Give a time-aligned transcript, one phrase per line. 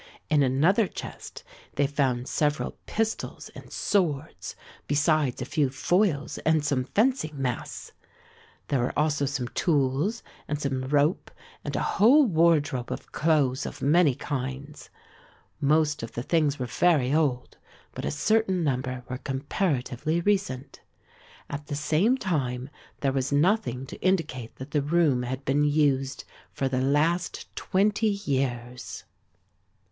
[0.31, 1.43] In another chest
[1.75, 4.55] they found several pistols and swords
[4.87, 7.91] besides a few foils and some fencing masks.
[8.69, 11.29] There were also some tools and some rope
[11.63, 14.89] and a whole wardrobe of clothes of many kinds.
[15.59, 17.59] Most of the things were very old
[17.93, 20.81] but a certain number were comparatively recent.
[21.47, 22.71] At the same time
[23.01, 28.09] there was nothing to indicate that the room had been used for the last twenty
[28.25, 29.03] years.